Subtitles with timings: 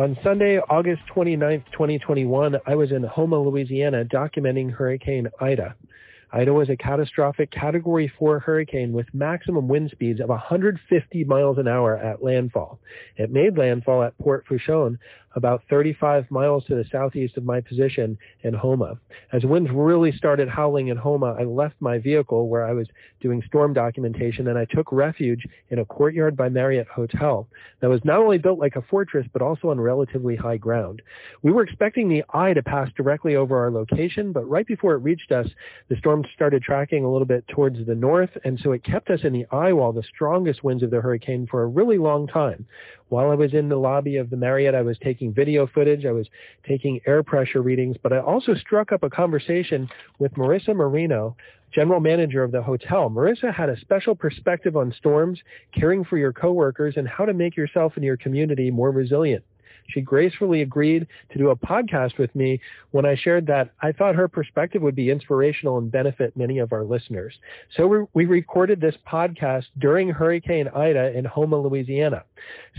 [0.00, 5.74] On Sunday, August 29, 2021, I was in Houma, Louisiana, documenting Hurricane Ida.
[6.32, 11.68] Ida was a catastrophic Category 4 hurricane with maximum wind speeds of 150 miles an
[11.68, 12.78] hour at landfall.
[13.18, 14.98] It made landfall at Port Fourchon,
[15.36, 18.98] about 35 miles to the southeast of my position in Houma.
[19.32, 22.86] As winds really started howling in Houma, I left my vehicle where I was
[23.20, 27.48] doing storm documentation and I took refuge in a courtyard by Marriott hotel
[27.80, 31.02] that was not only built like a fortress, but also on relatively high ground.
[31.42, 34.98] We were expecting the eye to pass directly over our location, but right before it
[34.98, 35.46] reached us,
[35.88, 39.20] the storm started tracking a little bit towards the north, and so it kept us
[39.24, 42.66] in the eye wall, the strongest winds of the hurricane, for a really long time.
[43.10, 46.12] While I was in the lobby of the Marriott, I was taking video footage, I
[46.12, 46.28] was
[46.66, 49.88] taking air pressure readings, but I also struck up a conversation
[50.20, 51.36] with Marissa Marino,
[51.74, 53.10] general manager of the hotel.
[53.10, 55.40] Marissa had a special perspective on storms,
[55.74, 59.44] caring for your coworkers, and how to make yourself and your community more resilient.
[59.92, 62.60] She gracefully agreed to do a podcast with me
[62.90, 66.72] when I shared that I thought her perspective would be inspirational and benefit many of
[66.72, 67.34] our listeners.
[67.76, 72.24] So we, we recorded this podcast during Hurricane Ida in Houma, Louisiana.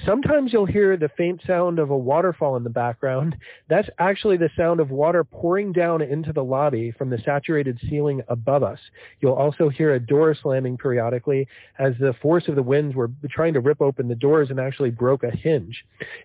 [0.05, 3.35] Sometimes you'll hear the faint sound of a waterfall in the background.
[3.69, 8.21] That's actually the sound of water pouring down into the lobby from the saturated ceiling
[8.27, 8.79] above us.
[9.19, 13.53] You'll also hear a door slamming periodically as the force of the winds were trying
[13.53, 15.75] to rip open the doors and actually broke a hinge.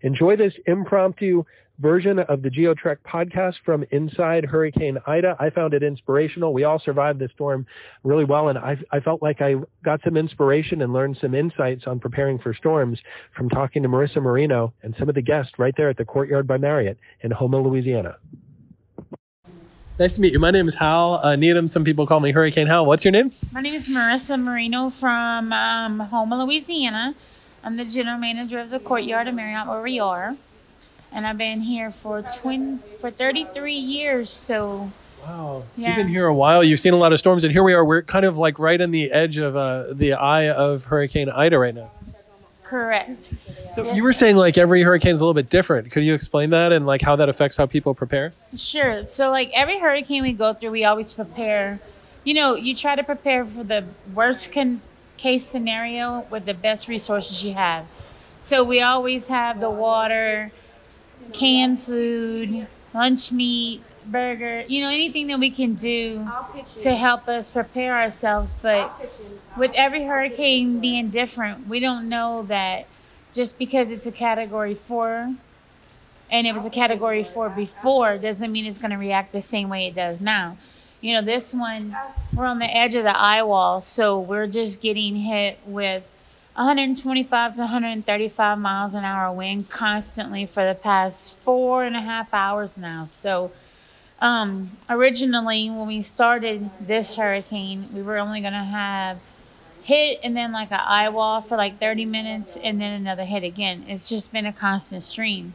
[0.02, 1.44] Enjoy this impromptu
[1.78, 5.36] version of the GeoTrek podcast from inside Hurricane Ida.
[5.38, 6.54] I found it inspirational.
[6.54, 7.66] We all survived the storm
[8.02, 11.84] really well, and I, I felt like I got some inspiration and learned some insights
[11.86, 12.98] on preparing for storms
[13.36, 16.46] from talking to Marissa Marino and some of the guests right there at the Courtyard
[16.46, 18.16] by Marriott in Houma, Louisiana.
[19.98, 20.38] Nice to meet you.
[20.38, 21.68] My name is Hal uh, Needham.
[21.68, 22.84] Some people call me Hurricane Hal.
[22.84, 23.32] What's your name?
[23.50, 27.14] My name is Marissa Marino from um, Houma, Louisiana.
[27.64, 30.36] I'm the general manager of the Courtyard of Marriott where we are
[31.12, 34.30] and I've been here for twin for 33 years.
[34.30, 34.90] So
[35.22, 35.88] wow, yeah.
[35.88, 36.62] you've been here a while.
[36.62, 37.84] You've seen a lot of storms, and here we are.
[37.84, 41.58] We're kind of like right on the edge of uh, the eye of Hurricane Ida
[41.58, 41.90] right now.
[42.66, 43.32] Correct.
[43.70, 43.96] So yes.
[43.96, 45.92] you were saying like every hurricane is a little bit different.
[45.92, 48.32] Could you explain that and like how that affects how people prepare?
[48.56, 49.06] Sure.
[49.06, 51.78] So like every hurricane we go through, we always prepare.
[52.24, 54.80] You know, you try to prepare for the worst can-
[55.16, 57.86] case scenario with the best resources you have.
[58.42, 60.50] So we always have the water,
[61.32, 66.26] canned food, lunch meat, burger, you know, anything that we can do
[66.80, 68.54] to help us prepare ourselves.
[68.62, 68.92] But
[69.56, 72.86] with every hurricane being different, we don't know that
[73.32, 75.34] just because it's a category four
[76.30, 79.68] and it was a category four before doesn't mean it's going to react the same
[79.68, 80.56] way it does now.
[81.00, 81.96] You know, this one,
[82.34, 86.02] we're on the edge of the eye wall, so we're just getting hit with
[86.56, 92.32] 125 to 135 miles an hour wind constantly for the past four and a half
[92.32, 93.08] hours now.
[93.12, 93.52] So,
[94.22, 99.18] um, originally, when we started this hurricane, we were only going to have
[99.82, 103.44] hit and then like an eye wall for like 30 minutes and then another hit
[103.44, 103.84] again.
[103.86, 105.52] It's just been a constant stream.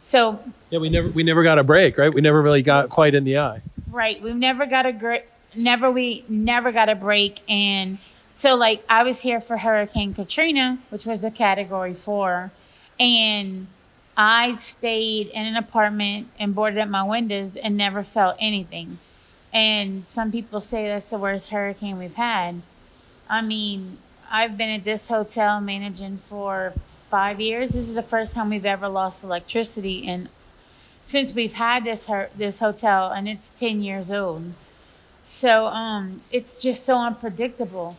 [0.00, 0.38] So
[0.70, 2.12] yeah, we never we never got a break, right?
[2.12, 3.60] We never really got quite in the eye.
[3.90, 4.20] Right.
[4.22, 7.98] We've never got a great never we never got a break and
[8.38, 12.52] so like I was here for Hurricane Katrina, which was the category four,
[13.00, 13.66] and
[14.16, 18.98] I stayed in an apartment and boarded up my windows and never felt anything.
[19.52, 22.62] And some people say that's the worst hurricane we've had.
[23.28, 23.98] I mean,
[24.30, 26.74] I've been at this hotel managing for
[27.10, 27.72] five years.
[27.72, 30.28] This is the first time we've ever lost electricity, and
[31.02, 34.52] since we've had this her- this hotel, and it's ten years old.
[35.26, 37.96] So um, it's just so unpredictable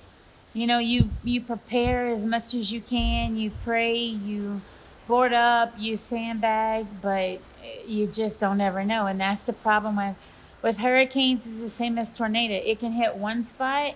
[0.53, 3.37] you know you you prepare as much as you can.
[3.37, 3.95] You pray.
[3.95, 4.61] You
[5.07, 5.73] board up.
[5.77, 6.87] You sandbag.
[7.01, 7.39] But
[7.87, 9.05] you just don't ever know.
[9.07, 10.15] And that's the problem with
[10.61, 12.55] with hurricanes is the same as tornado.
[12.65, 13.95] It can hit one spot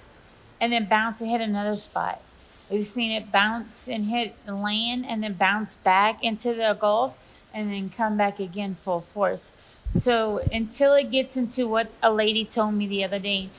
[0.62, 2.22] and then bounce and hit another spot.
[2.70, 7.18] We've seen it bounce and hit land and then bounce back into the gulf
[7.54, 9.52] and then come back again full force.
[9.98, 13.50] So until it gets into what a lady told me the other day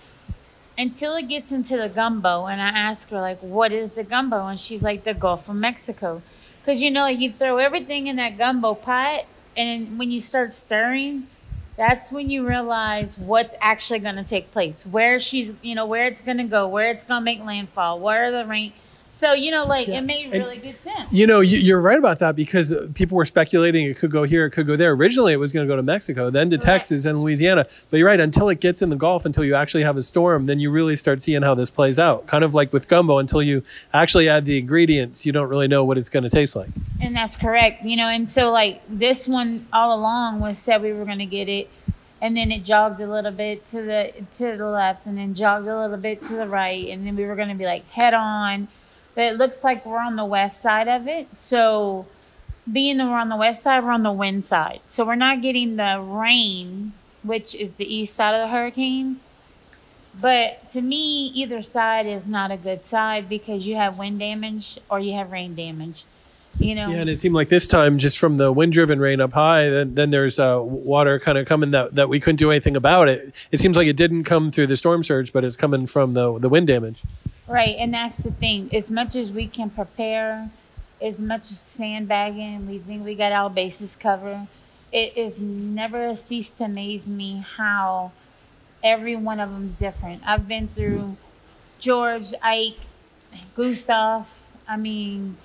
[0.77, 4.47] until it gets into the gumbo and i ask her like what is the gumbo
[4.49, 6.21] and she's like the gulf of mexico
[6.61, 9.25] because you know like you throw everything in that gumbo pot
[9.57, 11.27] and when you start stirring
[11.77, 16.07] that's when you realize what's actually going to take place where she's you know where
[16.07, 18.73] it's going to go where it's going to make landfall where the rain
[19.13, 19.99] So you know, like Yeah.
[19.99, 20.94] it made And- really good sense.
[21.15, 24.47] You know, you- you're right about that because people were speculating it could go here,
[24.47, 24.91] it could go there.
[24.91, 26.65] Originally, it was going to go to Mexico, then to Correct.
[26.65, 27.67] Texas and Louisiana.
[27.89, 30.47] But you're right, until it gets in the Gulf, until you actually have a storm,
[30.47, 32.27] then you really start seeing how this plays out.
[32.27, 33.63] Kind of like with gumbo, until you
[33.93, 36.71] actually add the ingredients, you don't really know what it's going to taste like.
[37.01, 37.85] And that's correct.
[37.85, 41.27] You know, and so like this one all along was said we were going to
[41.27, 41.71] get it,
[42.21, 45.69] and then it jogged a little bit to the to the left, and then jogged
[45.69, 48.15] a little bit to the right, and then we were going to be like head
[48.15, 48.67] on.
[49.15, 51.29] But it looks like we're on the west side of it.
[51.39, 52.07] So,
[52.71, 54.81] being that we're on the west side, we're on the wind side.
[54.87, 59.21] So we're not getting the rain, which is the east side of the hurricane.
[60.21, 64.79] But to me, either side is not a good side because you have wind damage
[64.89, 66.05] or you have rain damage.
[66.59, 69.33] You know, Yeah, and it seemed like this time, just from the wind-driven rain up
[69.33, 72.77] high, then, then there's uh, water kind of coming that, that we couldn't do anything
[72.77, 73.35] about it.
[73.51, 76.39] It seems like it didn't come through the storm surge, but it's coming from the
[76.39, 77.03] the wind damage.
[77.47, 78.71] Right, and that's the thing.
[78.73, 80.51] As much as we can prepare,
[81.01, 84.47] as much sandbagging, we think we got our bases covered.
[84.91, 88.13] It is never ceased to amaze me how
[88.83, 90.23] every one of them's different.
[90.27, 91.19] I've been through
[91.79, 92.79] George, Ike,
[93.55, 94.43] Gustav.
[94.67, 95.37] I mean,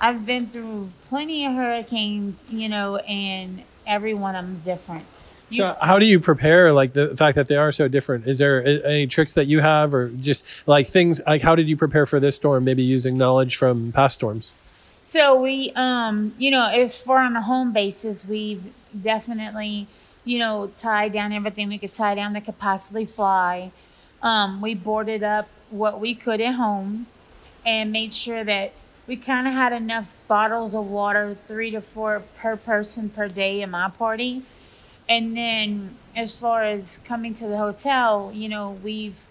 [0.00, 5.04] I've been through plenty of hurricanes, you know, and every one of them's different.
[5.50, 8.26] You- So how do you prepare like the fact that they are so different?
[8.26, 11.76] Is there any tricks that you have or just like things like how did you
[11.76, 14.52] prepare for this storm maybe using knowledge from past storms?
[15.04, 18.62] So we, um, you know, as far on a home basis, we've
[19.02, 19.88] definitely,
[20.24, 23.72] you know, tied down everything we could tie down that could possibly fly.
[24.22, 27.06] Um, we boarded up what we could at home
[27.66, 28.72] and made sure that
[29.08, 33.62] we kind of had enough bottles of water, three to four per person per day
[33.62, 34.42] in my party.
[35.10, 39.26] And then as far as coming to the hotel, you know, we've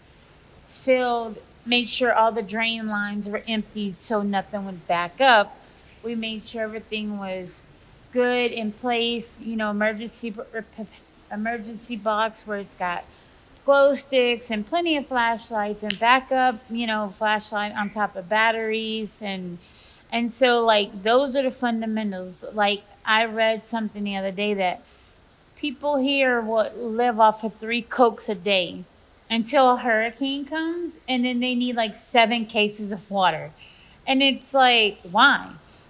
[0.67, 5.57] filled, made sure all the drain lines were emptied so nothing would back up.
[6.03, 7.61] We made sure everything was
[8.11, 10.35] good in place, you know, emergency
[11.31, 13.05] emergency box where it's got
[13.63, 19.17] glow sticks and plenty of flashlights and backup, you know, flashlight on top of batteries
[19.21, 19.59] and
[20.11, 22.43] and so like those are the fundamentals.
[22.51, 24.81] Like I read something the other day that
[25.59, 28.83] people here will live off of three cokes a day
[29.29, 33.51] until a hurricane comes and then they need like seven cases of water.
[34.07, 35.49] And it's like why?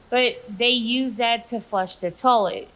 [0.10, 2.68] But they use that to flush the toilet.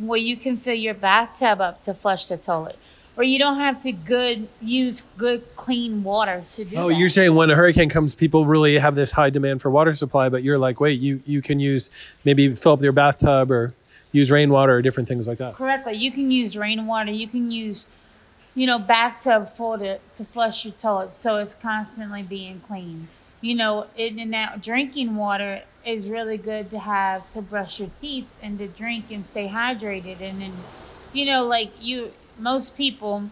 [0.00, 2.78] Well you can fill your bathtub up to flush the toilet.
[3.16, 6.94] Or you don't have to good use good clean water to do Oh, that.
[6.94, 10.30] you're saying when a hurricane comes, people really have this high demand for water supply,
[10.30, 11.90] but you're like, wait, you you can use
[12.24, 13.74] maybe fill up your bathtub or
[14.12, 15.54] use rainwater or different things like that.
[15.54, 15.94] correctly.
[15.94, 17.10] You can use rainwater.
[17.10, 17.86] You can use,
[18.54, 23.08] you know, bathtub full to, to flush your toilet, so it's constantly being clean.
[23.40, 27.90] You know, it, and that drinking water is really good to have to brush your
[28.00, 30.20] teeth and to drink and stay hydrated.
[30.20, 30.52] And then,
[31.12, 33.30] you know, like you, most people,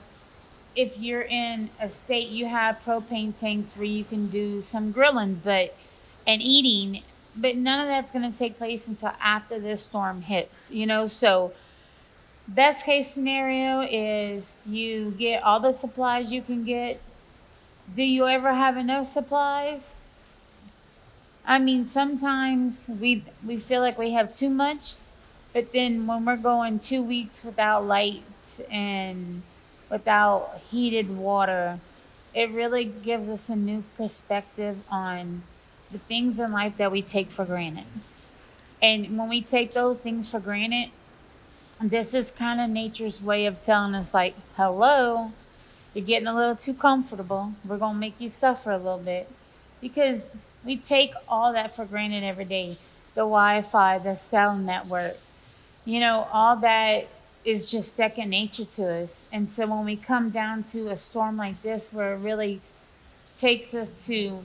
[0.75, 5.41] if you're in a state, you have propane tanks where you can do some grilling,
[5.45, 5.77] but
[6.27, 7.03] and eating,
[7.37, 10.71] but none of that's going to take place until after this storm hits.
[10.71, 11.53] You know, so
[12.47, 17.01] best case scenario is you get all the supplies you can get.
[17.95, 19.97] Do you ever have enough supplies?
[21.47, 24.97] I mean, sometimes we we feel like we have too much,
[25.55, 29.43] but then when we're going two weeks without lights and
[29.89, 31.81] without heated water,
[32.35, 35.43] it really gives us a new perspective on
[35.91, 37.87] the things in life that we take for granted.
[38.81, 40.91] And when we take those things for granted,
[41.81, 45.33] this is kind of nature's way of telling us, like, hello,
[45.95, 47.53] you're getting a little too comfortable.
[47.65, 49.29] We're going to make you suffer a little bit.
[49.81, 50.23] Because
[50.65, 52.79] we take all that for granted every day
[53.15, 55.17] the Wi Fi, the cell network,
[55.85, 57.09] you know, all that
[57.45, 59.27] is just second nature to us.
[59.33, 62.61] And so when we come down to a storm like this, where it really
[63.37, 64.45] takes us to,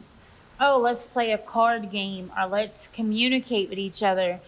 [0.60, 4.40] oh, let's play a card game or let's communicate with each other,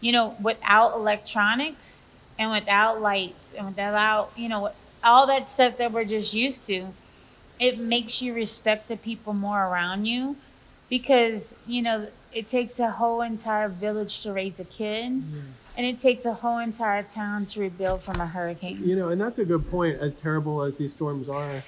[0.00, 2.06] you know, without electronics
[2.38, 4.70] and without lights and without, you know,
[5.04, 6.88] all that stuff that we're just used to,
[7.58, 10.36] it makes you respect the people more around you
[10.88, 15.12] because, you know, it takes a whole entire village to raise a kid.
[15.12, 15.40] Mm-hmm.
[15.74, 18.82] And it takes a whole entire town to rebuild from a hurricane.
[18.84, 19.98] You know, and that's a good point.
[20.00, 21.62] As terrible as these storms are,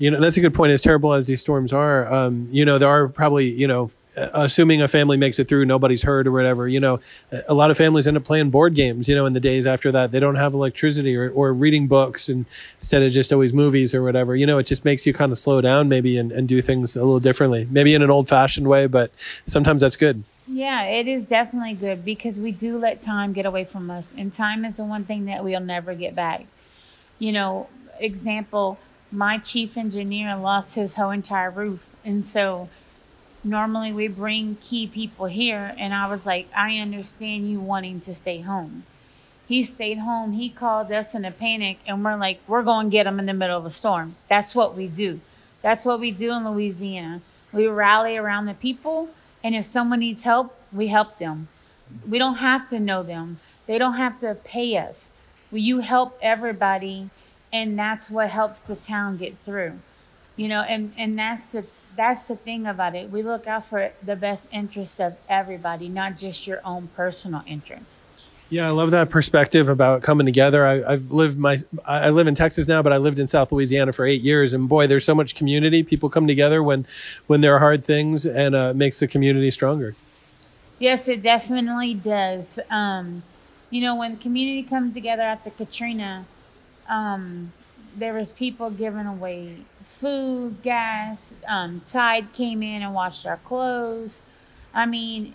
[0.00, 0.72] you know, that's a good point.
[0.72, 4.82] As terrible as these storms are, um, you know, there are probably, you know, assuming
[4.82, 6.66] a family makes it through, nobody's hurt or whatever.
[6.66, 7.00] You know,
[7.46, 9.08] a lot of families end up playing board games.
[9.08, 12.30] You know, in the days after that, they don't have electricity or, or reading books
[12.30, 12.46] and
[12.80, 14.34] instead of just always movies or whatever.
[14.34, 16.96] You know, it just makes you kind of slow down maybe and, and do things
[16.96, 19.12] a little differently, maybe in an old fashioned way, but
[19.44, 20.24] sometimes that's good.
[20.48, 24.32] Yeah, it is definitely good because we do let time get away from us, and
[24.32, 26.46] time is the one thing that we'll never get back.
[27.20, 27.68] You know,
[28.00, 28.78] example,
[29.10, 32.68] my chief engineer lost his whole entire roof, and so
[33.42, 38.14] normally we bring key people here, and I was like, I understand you wanting to
[38.14, 38.84] stay home.
[39.48, 40.32] He stayed home.
[40.32, 43.26] He called us in a panic, and we're like, we're going to get him in
[43.26, 44.14] the middle of a storm.
[44.28, 45.20] That's what we do.
[45.62, 47.20] That's what we do in Louisiana.
[47.52, 49.10] We rally around the people
[49.42, 51.48] and if someone needs help, we help them.
[52.08, 53.38] We don't have to know them.
[53.66, 55.10] They don't have to pay us.
[55.50, 57.10] You help everybody,
[57.52, 59.78] and that's what helps the town get through.
[60.36, 61.64] You know, and and that's the
[61.96, 63.10] that's the thing about it.
[63.10, 68.02] We look out for the best interest of everybody, not just your own personal interests.
[68.48, 70.66] Yeah, I love that perspective about coming together.
[70.66, 73.92] I, have lived my I live in Texas now, but I lived in South Louisiana
[73.92, 75.84] for eight years, and boy, there's so much community.
[75.84, 76.84] People come together when
[77.28, 79.94] when there are hard things, and uh, makes the community stronger.
[80.80, 82.58] Yes, it definitely does.
[82.70, 83.22] Um,
[83.70, 86.24] you know, when the community comes together after Katrina,
[86.90, 87.52] um,
[87.96, 91.32] there was people giving away food, gas.
[91.48, 94.20] Um, Tide came in and washed our clothes.
[94.74, 95.34] I mean,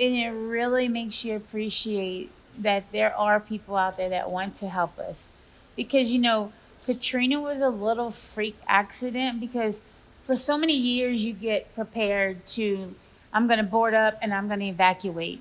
[0.00, 4.68] and it really makes you appreciate that there are people out there that want to
[4.68, 5.30] help us.
[5.76, 6.52] Because, you know,
[6.86, 9.82] Katrina was a little freak accident because
[10.24, 12.94] for so many years you get prepared to,
[13.32, 15.40] I'm going to board up and I'm going to evacuate.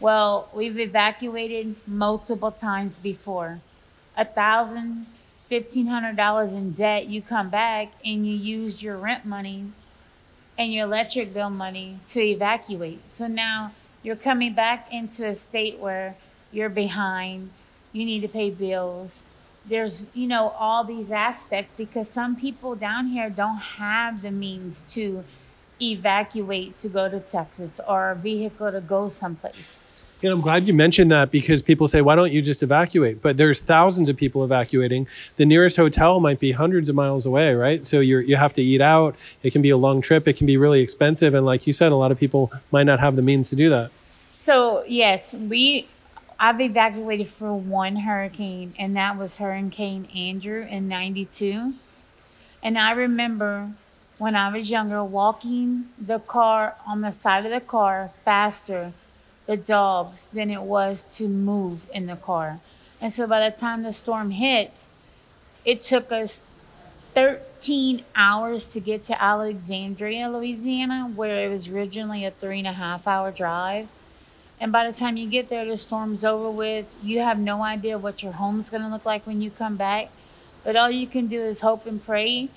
[0.00, 3.60] Well, we've evacuated multiple times before.
[4.16, 5.06] A thousand,
[5.48, 9.72] fifteen hundred dollars in debt, you come back and you use your rent money
[10.58, 13.10] and your electric bill money to evacuate.
[13.10, 16.16] So now you're coming back into a state where
[16.50, 17.50] you're behind,
[17.92, 19.24] you need to pay bills.
[19.68, 24.82] There's, you know, all these aspects because some people down here don't have the means
[24.94, 25.24] to
[25.82, 29.80] evacuate to go to Texas or a vehicle to go someplace.
[30.22, 33.20] You I'm glad you mentioned that because people say, why don't you just evacuate?
[33.20, 35.06] But there's thousands of people evacuating.
[35.36, 37.86] The nearest hotel might be hundreds of miles away, right?
[37.86, 39.14] So you you have to eat out.
[39.42, 40.26] It can be a long trip.
[40.26, 41.34] It can be really expensive.
[41.34, 43.68] And like you said, a lot of people might not have the means to do
[43.70, 43.90] that.
[44.38, 45.86] So yes, we
[46.38, 51.74] I've evacuated for one hurricane, and that was Hurricane Andrew in 92.
[52.62, 53.70] And I remember
[54.18, 58.92] when I was younger walking the car on the side of the car faster,
[59.46, 62.60] the dogs, than it was to move in the car.
[63.00, 64.86] And so by the time the storm hit,
[65.64, 66.42] it took us
[67.14, 72.72] 13 hours to get to Alexandria, Louisiana, where it was originally a three and a
[72.72, 73.88] half hour drive.
[74.60, 76.92] And by the time you get there, the storm's over with.
[77.02, 80.10] You have no idea what your home's going to look like when you come back.
[80.64, 82.48] But all you can do is hope and pray,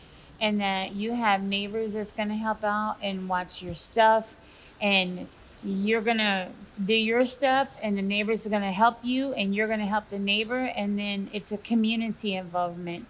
[0.42, 4.36] and that you have neighbors that's going to help out and watch your stuff.
[4.82, 5.28] And
[5.64, 6.48] you're going to
[6.84, 9.86] do your stuff, and the neighbors are going to help you, and you're going to
[9.86, 10.72] help the neighbor.
[10.76, 13.06] And then it's a community involvement.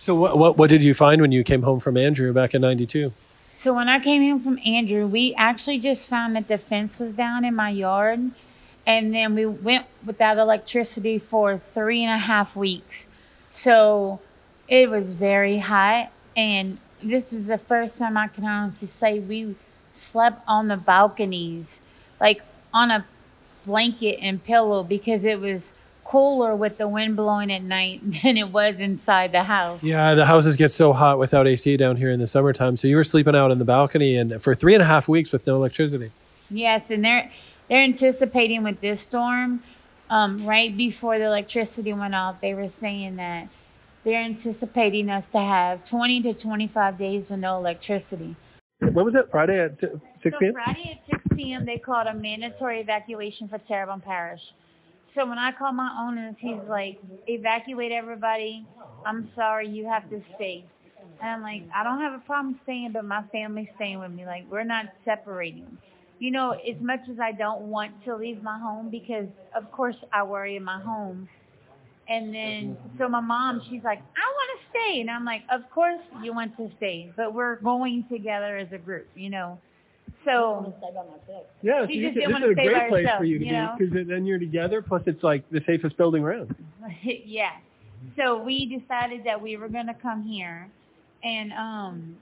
[0.00, 2.60] So, what, what, what did you find when you came home from Andrew back in
[2.60, 3.12] 92?
[3.56, 7.14] So when I came home from Andrew, we actually just found that the fence was
[7.14, 8.32] down in my yard.
[8.84, 13.06] And then we went without electricity for three and a half weeks.
[13.52, 14.20] So
[14.66, 16.10] it was very hot.
[16.36, 19.54] And this is the first time I can honestly say we
[19.96, 21.80] slept on the balconies,
[22.20, 23.04] like on a
[23.66, 25.72] blanket and pillow because it was
[26.04, 29.82] cooler with the wind blowing at night than it was inside the house.
[29.82, 32.76] Yeah, the houses get so hot without AC down here in the summertime.
[32.76, 35.32] So you were sleeping out in the balcony and for three and a half weeks
[35.32, 36.12] with no electricity.
[36.50, 37.30] Yes, and they're
[37.68, 39.62] they're anticipating with this storm,
[40.10, 43.48] um, right before the electricity went off, they were saying that
[44.04, 48.36] they're anticipating us to have 20 to 25 days with no electricity.
[48.92, 49.28] When was it?
[49.30, 50.00] Friday at 6 p.m.
[50.22, 51.66] So Friday at 6 p.m.
[51.66, 54.40] They called a mandatory evacuation for Terrebonne Parish.
[55.14, 58.66] So when I call my owners, he's like, evacuate everybody.
[59.06, 60.64] I'm sorry, you have to stay.
[61.20, 64.26] And I'm like, I don't have a problem staying, but my family's staying with me.
[64.26, 65.78] Like, we're not separating.
[66.18, 69.96] You know, as much as I don't want to leave my home because, of course,
[70.12, 71.28] I worry in my home.
[72.06, 75.00] And then, so my mom, she's like, I want to stay.
[75.00, 78.78] And I'm like, of course you want to stay, but we're going together as a
[78.78, 79.58] group, you know.
[80.24, 80.74] So
[81.62, 84.24] yeah, so you this is a great place for you to you be because then
[84.24, 84.80] you're together.
[84.80, 86.54] Plus, it's like the safest building around.
[87.04, 87.50] yeah.
[88.16, 90.68] So we decided that we were going to come here,
[91.22, 92.16] and um,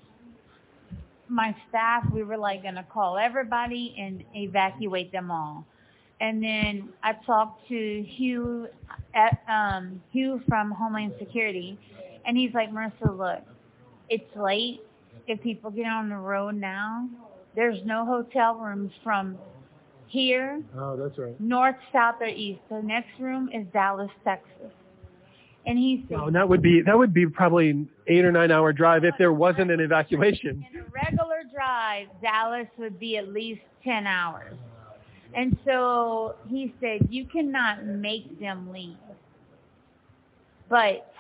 [1.32, 5.64] my staff, we were like gonna call everybody and evacuate them all.
[6.22, 8.68] And then I talked to Hugh,
[9.12, 11.76] at, um, Hugh from Homeland Security,
[12.24, 13.42] and he's like, Marissa, look,
[14.08, 14.80] it's late.
[15.26, 17.08] If people get on the road now,
[17.56, 19.36] there's no hotel rooms from
[20.06, 21.38] here, Oh, that's right.
[21.40, 22.60] north, south, or east.
[22.70, 24.70] The next room is Dallas, Texas.
[25.66, 28.72] And he said, and that would be that would be probably eight or nine hour
[28.72, 30.64] drive if there wasn't an evacuation.
[30.72, 34.54] in a regular drive, Dallas would be at least 10 hours.
[35.34, 38.96] And so he said, you cannot make them leave.
[40.68, 41.12] But,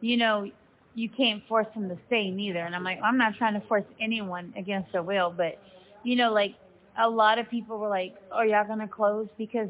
[0.00, 0.50] you know,
[0.94, 2.60] you can't force them to stay neither.
[2.60, 5.58] And I'm like, I'm not trying to force anyone against their will, but,
[6.02, 6.54] you know, like
[7.00, 9.28] a lot of people were like, oh, y'all going to close?
[9.38, 9.68] Because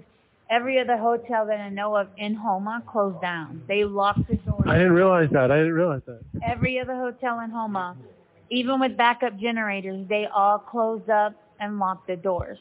[0.51, 3.63] every other hotel that I know of in Houma closed down.
[3.69, 5.51] They locked the doors I didn't realize that.
[5.51, 6.21] I didn't realize that.
[6.47, 7.97] every other hotel in Houma,
[8.51, 12.59] even with backup generators, they all closed up and locked the doors.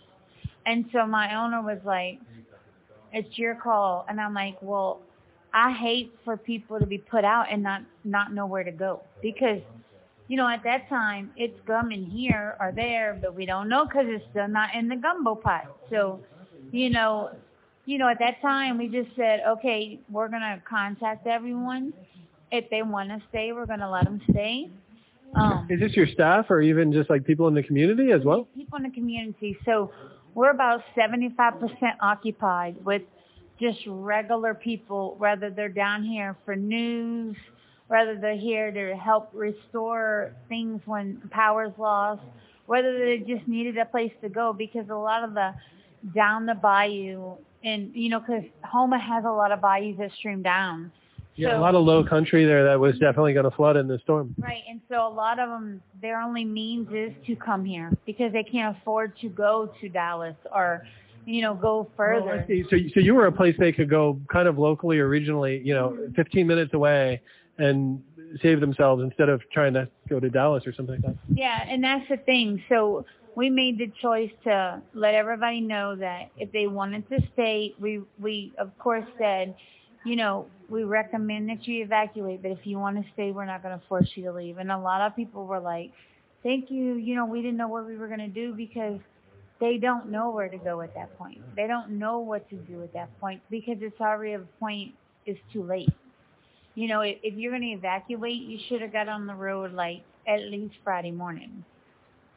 [0.65, 2.19] And so my owner was like,
[3.11, 5.01] "It's your call," and I'm like, "Well,
[5.53, 9.01] I hate for people to be put out and not not know where to go
[9.21, 9.61] because."
[10.27, 13.83] You know, at that time, it's gum in here or there, but we don't know
[13.85, 15.65] because it's still not in the gumbo pot.
[15.89, 16.21] So,
[16.71, 17.31] you know,
[17.85, 21.93] you know, at that time we just said, okay, we're gonna contact everyone.
[22.51, 24.69] If they want to stay, we're gonna let them stay.
[25.35, 28.47] Um, Is this your staff or even just like people in the community as well?
[28.55, 29.57] people in the community.
[29.65, 29.91] So
[30.33, 31.61] we're about 75%
[32.01, 33.01] occupied with
[33.59, 37.35] just regular people, whether they're down here for news,
[37.87, 42.23] whether they're here to help restore things when power's lost,
[42.65, 45.51] whether they just needed a place to go because a lot of the
[46.15, 50.41] down the bayou and you know because Houma has a lot of bayous that stream
[50.41, 50.91] down.
[51.41, 53.87] Yeah, So- a lot of low country there that was definitely going to flood in
[53.87, 54.35] the storm.
[54.37, 58.31] Right, and so a lot of them, their only means is to come here because
[58.31, 60.85] they can't afford to go to Dallas or,
[61.25, 62.45] you know, go further.
[62.47, 65.73] So, so you were a place they could go kind of locally or regionally, you
[65.73, 67.19] know, 15 minutes away
[67.57, 68.03] and
[68.43, 71.15] save themselves instead of trying to go to Dallas or something like that.
[71.33, 72.61] Yeah, and that's the thing.
[72.69, 73.03] So
[73.35, 78.01] we made the choice to let everybody know that if they wanted to stay, we
[78.19, 79.55] we of course said,
[80.05, 83.61] you know, we recommend that you evacuate, but if you want to stay, we're not
[83.61, 84.57] going to force you to leave.
[84.57, 85.91] And a lot of people were like,
[86.43, 88.99] "Thank you, you know, we didn't know what we were going to do because
[89.59, 91.39] they don't know where to go at that point.
[91.55, 94.93] They don't know what to do at that point because it's already a point
[95.25, 95.89] it's too late.
[96.73, 99.73] You know, if, if you're going to evacuate, you should have got on the road
[99.73, 101.63] like at least Friday morning.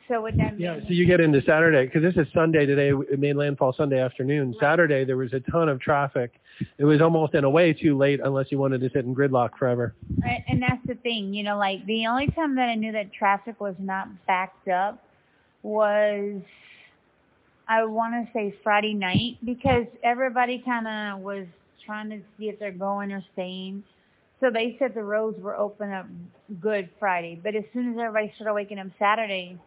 [0.08, 2.90] So what that Yeah, means, so you get into Saturday because this is Sunday today.
[3.10, 4.54] It made landfall Sunday afternoon.
[4.60, 6.32] Saturday there was a ton of traffic.
[6.78, 9.50] It was almost in a way too late unless you wanted to sit in gridlock
[9.58, 9.94] forever.
[10.22, 13.12] Right, and that's the thing, you know, like the only time that I knew that
[13.12, 15.02] traffic was not backed up
[15.62, 16.42] was
[17.66, 21.46] I want to say Friday night because everybody kind of was
[21.86, 23.82] trying to see if they're going or staying.
[24.40, 26.06] So they said the roads were open up
[26.60, 29.58] good Friday, but as soon as everybody started waking up Saturday,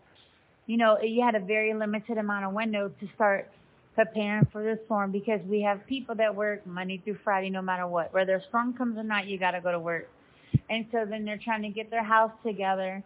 [0.68, 3.50] you know, you had a very limited amount of window to start
[3.96, 7.88] preparing for the storm because we have people that work Monday through Friday no matter
[7.88, 8.14] what.
[8.14, 10.08] Whether a storm comes or not, you got to go to work.
[10.70, 13.04] And so then they're trying to get their house together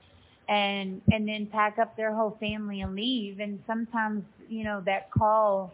[0.50, 5.12] and and then pack up their whole family and leave and sometimes, you know, that
[5.12, 5.71] call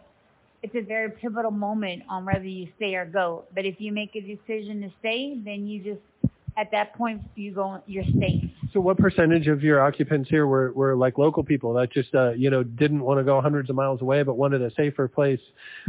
[0.62, 3.44] it's a very pivotal moment on whether you stay or go.
[3.54, 7.52] But if you make a decision to stay, then you just at that point you
[7.52, 8.52] go you're staying.
[8.72, 12.32] So what percentage of your occupants here were, were like local people that just uh,
[12.32, 15.40] you know didn't want to go hundreds of miles away but wanted a safer place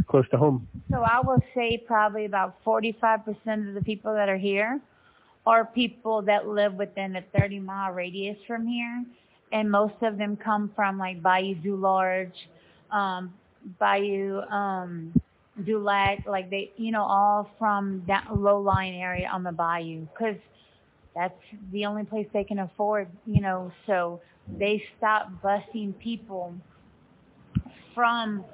[0.08, 0.66] close to home?
[0.90, 4.80] So I will say probably about 45% of the people that are here
[5.46, 9.04] are people that live within a 30 mile radius from here.
[9.52, 12.34] And most of them come from like Bayou Du Large,
[12.92, 13.34] um,
[13.78, 15.12] Bayou, um,
[15.64, 20.06] Dulac, like they, you know, all from that low lying area on the bayou.
[20.18, 20.36] Cause
[21.14, 21.34] that's
[21.72, 24.20] the only place they can afford, you know, so
[24.58, 26.54] they stop busing people
[27.94, 28.44] from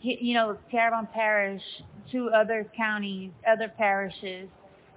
[0.00, 1.62] you know, Terrebonne Parish
[2.12, 4.48] to other counties, other parishes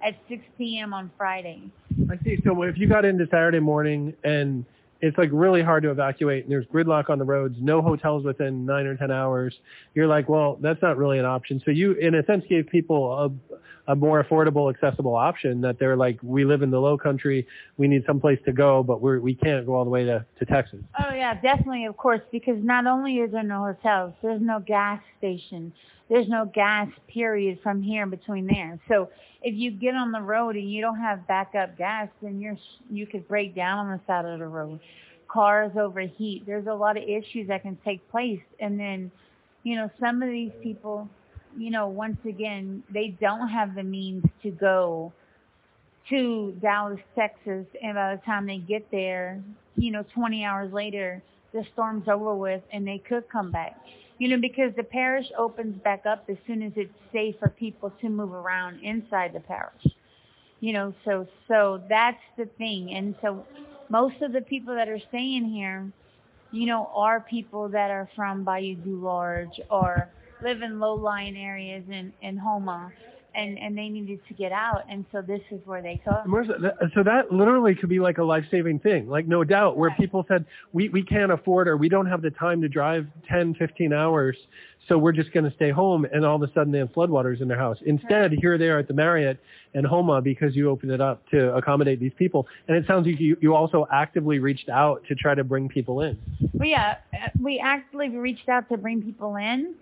[0.04, 0.94] at 6 p.m.
[0.94, 1.62] on Friday.
[2.10, 2.38] I see.
[2.44, 4.64] So if you got into Saturday morning and
[5.02, 8.64] it's like really hard to evacuate and there's gridlock on the roads, no hotels within
[8.64, 9.52] nine or ten hours,
[9.94, 11.60] you're like, well, that's not really an option.
[11.64, 13.12] So you, in a sense, gave people
[13.88, 17.48] a, a more affordable, accessible option that they're like, we live in the low country,
[17.76, 20.24] we need some place to go, but we're, we can't go all the way to,
[20.38, 20.78] to Texas.
[20.96, 25.02] Oh yeah, definitely, of course, because not only is there no hotels, there's no gas
[25.18, 25.72] station,
[26.12, 28.78] there's no gas period from here between there.
[28.86, 29.08] So
[29.40, 32.58] if you get on the road and you don't have backup gas, then you're
[32.90, 34.78] you could break down on the side of the road.
[35.26, 36.44] cars overheat.
[36.44, 38.42] There's a lot of issues that can take place.
[38.60, 39.10] And then,
[39.62, 41.08] you know, some of these people,
[41.56, 45.14] you know, once again, they don't have the means to go
[46.10, 47.64] to Dallas, Texas.
[47.82, 49.42] And by the time they get there,
[49.76, 51.22] you know, 20 hours later,
[51.54, 53.78] the storm's over with and they could come back.
[54.22, 57.90] You know, because the parish opens back up as soon as it's safe for people
[58.00, 59.82] to move around inside the parish.
[60.60, 62.94] You know, so so that's the thing.
[62.96, 63.44] And so
[63.88, 65.90] most of the people that are staying here,
[66.52, 70.08] you know, are people that are from Bayou du Large or
[70.40, 72.92] live in low-lying areas in in Houma
[73.34, 76.32] and and they needed to get out, and so this is where they come.
[76.94, 80.24] So that literally could be like a life saving thing, like no doubt, where people
[80.28, 83.92] said we we can't afford or we don't have the time to drive 10, 15
[83.92, 84.36] hours,
[84.88, 87.40] so we're just going to stay home, and all of a sudden they have floodwaters
[87.40, 87.76] in their house.
[87.86, 88.38] Instead, right.
[88.40, 89.38] here they are at the Marriott
[89.74, 93.20] and Houma because you opened it up to accommodate these people, and it sounds like
[93.20, 96.18] you you also actively reached out to try to bring people in.
[96.54, 99.74] Well, yeah, uh, uh, we actively reached out to bring people in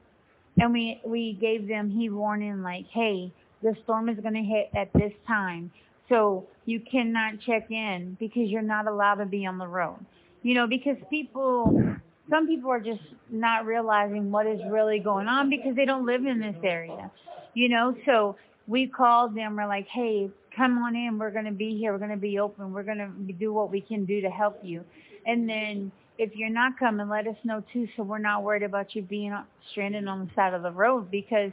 [0.60, 4.70] and we we gave them he warning like, hey, the storm is going to hit
[4.74, 5.70] at this time,
[6.08, 9.98] so you cannot check in because you're not allowed to be on the road.
[10.42, 11.96] You know, because people,
[12.30, 16.24] some people are just not realizing what is really going on because they don't live
[16.24, 17.10] in this area.
[17.54, 19.56] You know, so we called them.
[19.56, 21.18] We're like, hey, come on in.
[21.18, 21.92] We're going to be here.
[21.92, 22.72] We're going to be open.
[22.72, 24.84] We're going to do what we can do to help you.
[25.26, 28.94] And then if you're not coming, let us know too, so we're not worried about
[28.94, 29.34] you being
[29.70, 31.50] stranded on the side of the road because,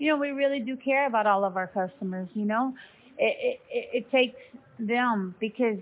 [0.00, 2.28] you know, we really do care about all of our customers.
[2.32, 2.74] You know,
[3.18, 4.40] it it, it takes
[4.80, 5.76] them because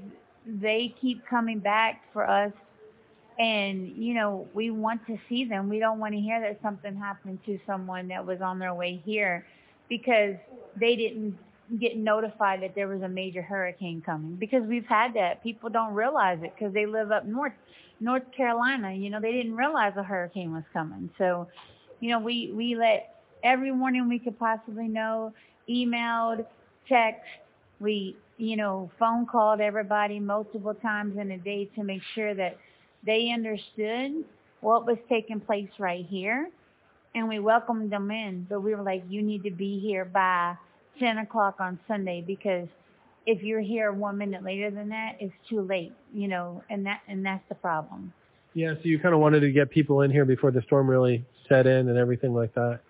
[0.45, 2.53] they keep coming back for us,
[3.39, 5.69] and you know, we want to see them.
[5.69, 9.01] We don't want to hear that something happened to someone that was on their way
[9.05, 9.47] here
[9.89, 10.35] because
[10.79, 11.39] they didn't
[11.81, 15.45] get notified that there was a major hurricane coming because we've had that.
[15.45, 17.53] People don't realize it because they live up north.
[18.01, 21.11] North Carolina, you know, they didn't realize a hurricane was coming.
[21.19, 21.49] So,
[22.01, 25.33] you know, we we let every morning we could possibly know,
[25.69, 26.47] emailed,
[26.89, 27.23] text,
[27.81, 32.57] we, you know, phone called everybody multiple times in a day to make sure that
[33.05, 34.25] they understood
[34.61, 36.49] what was taking place right here.
[37.15, 40.55] And we welcomed them in, but we were like, you need to be here by
[41.01, 42.69] 10 o'clock on Sunday because
[43.27, 47.01] if you're here one minute later than that, it's too late, you know, and that
[47.09, 48.13] and that's the problem.
[48.55, 51.25] Yeah, so you kind of wanted to get people in here before the storm really
[51.49, 52.81] set in and everything like that.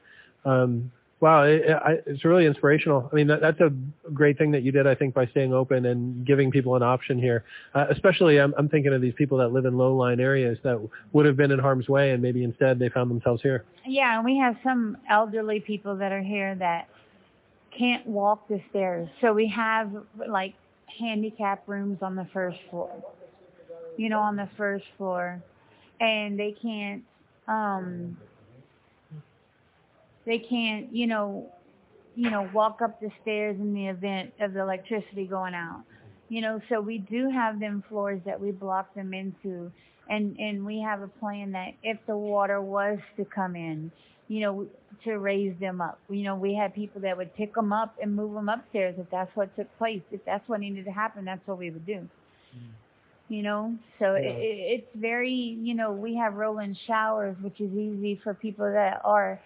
[0.49, 3.09] Um, wow, it, it, it's really inspirational.
[3.13, 3.71] I mean, that, that's a
[4.13, 7.19] great thing that you did, I think, by staying open and giving people an option
[7.19, 7.45] here.
[7.75, 10.77] Uh, especially, I'm, I'm thinking of these people that live in low-lying areas that
[11.13, 13.65] would have been in harm's way, and maybe instead they found themselves here.
[13.87, 16.89] Yeah, and we have some elderly people that are here that
[17.79, 19.09] can't walk the stairs.
[19.21, 19.93] So we have
[20.27, 20.55] like
[20.99, 22.91] handicap rooms on the first floor.
[23.97, 25.43] You know, on the first floor.
[26.01, 27.03] And they can't
[27.49, 28.17] um
[30.29, 31.51] they can't, you know,
[32.15, 35.83] you know, walk up the stairs in the event of the electricity going out.
[36.29, 39.73] You know, so we do have them floors that we block them into
[40.09, 43.91] and and we have a plan that if the water was to come in,
[44.29, 44.67] you know,
[45.05, 45.99] to raise them up.
[46.09, 49.07] You know, we had people that would pick them up and move them upstairs if
[49.11, 50.03] that's what took place.
[50.11, 52.09] If that's what needed to happen, that's what we would do.
[52.57, 52.71] Mm.
[53.29, 54.31] You know, so yeah.
[54.31, 59.03] it, it's very, you know, we have rolling showers, which is easy for people that
[59.05, 59.41] are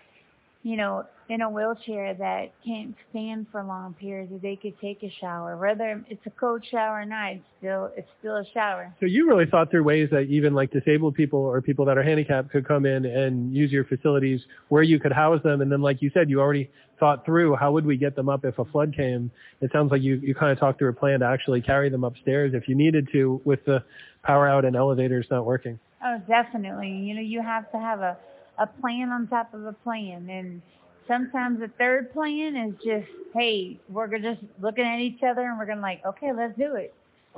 [0.63, 5.13] you know, in a wheelchair that can't stand for long periods, they could take a
[5.21, 5.57] shower.
[5.57, 8.95] Whether it's a cold shower or not, it's still it's still a shower.
[9.01, 12.03] So you really thought through ways that even like disabled people or people that are
[12.03, 15.63] handicapped could come in and use your facilities where you could house them.
[15.63, 16.71] And then, like you said, you already
[17.01, 19.31] thought through how would we get them up if a flood came.
[19.61, 22.05] It sounds like you you kind of talked through a plan to actually carry them
[22.05, 23.79] upstairs if you needed to with the
[24.23, 25.79] power out and elevators not working.
[26.05, 26.89] Oh, definitely.
[26.89, 28.17] You know, you have to have a
[28.59, 30.29] a plan on top of a plan.
[30.31, 30.63] And
[31.09, 35.67] sometimes the third plan is just, hey, we're just looking at each other and we're
[35.67, 36.95] going to like, okay, let's do it.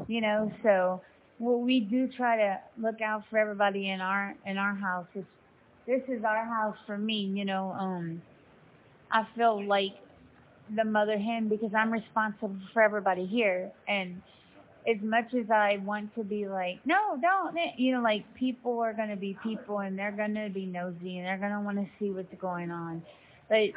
[0.09, 1.01] You know, so
[1.39, 5.07] well, we do try to look out for everybody in our in our house.
[5.15, 5.25] is
[5.87, 7.31] this is our house for me.
[7.35, 8.23] You know, um,
[9.13, 9.93] I feel like
[10.75, 14.23] the mother hen because I'm responsible for everybody here and
[14.89, 18.93] as much as I want to be like, no, don't, you know, like people are
[18.93, 21.79] going to be people and they're going to be nosy and they're going to want
[21.79, 23.03] to see what's going on.
[23.49, 23.71] But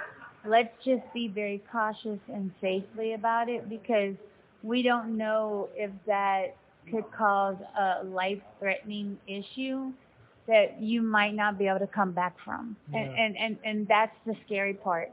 [0.46, 4.16] let's just be very cautious and safely about it because
[4.64, 6.56] we don't know if that
[6.92, 9.92] could cause a life threatening issue
[10.48, 12.76] that you might not be able to come back from.
[12.92, 13.00] Yeah.
[13.00, 15.10] And, and, and, and that's the scary part.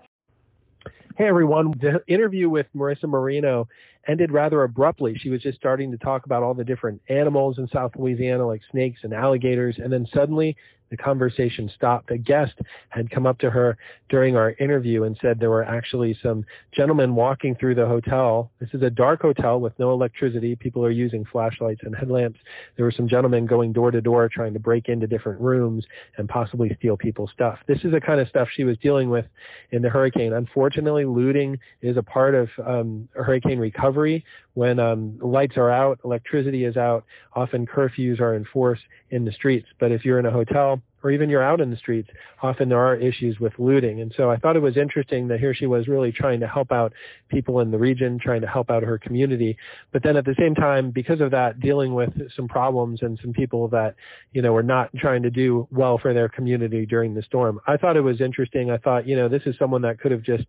[1.16, 3.68] Hey everyone, the interview with Marissa Marino
[4.08, 5.16] ended rather abruptly.
[5.22, 8.60] She was just starting to talk about all the different animals in South Louisiana, like
[8.70, 10.56] snakes and alligators, and then suddenly
[10.90, 12.10] the conversation stopped.
[12.10, 12.52] A guest
[12.90, 13.76] had come up to her
[14.08, 16.44] during our interview and said there were actually some
[16.76, 18.50] gentlemen walking through the hotel.
[18.60, 20.56] This is a dark hotel with no electricity.
[20.56, 22.38] People are using flashlights and headlamps.
[22.76, 25.84] There were some gentlemen going door to door trying to break into different rooms
[26.16, 27.58] and possibly steal people's stuff.
[27.66, 29.26] This is the kind of stuff she was dealing with
[29.72, 30.32] in the hurricane.
[30.32, 34.24] Unfortunately, looting is a part of um, hurricane recovery.
[34.54, 39.66] When um, lights are out, electricity is out, often curfews are enforced in the streets.
[39.78, 42.08] But if you're in a hotel, or even you're out in the streets,
[42.42, 44.00] often there are issues with looting.
[44.00, 46.72] And so I thought it was interesting that here she was really trying to help
[46.72, 46.94] out
[47.28, 49.58] people in the region, trying to help out her community.
[49.92, 53.34] But then at the same time, because of that, dealing with some problems and some
[53.34, 53.96] people that,
[54.32, 57.60] you know, were not trying to do well for their community during the storm.
[57.66, 58.70] I thought it was interesting.
[58.70, 60.44] I thought, you know, this is someone that could have just